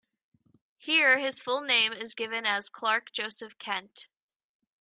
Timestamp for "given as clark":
2.15-3.11